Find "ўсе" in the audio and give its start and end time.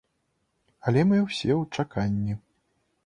1.27-1.51